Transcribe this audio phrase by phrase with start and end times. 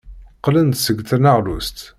[0.37, 1.77] Qqlen-d seg tneɣlust.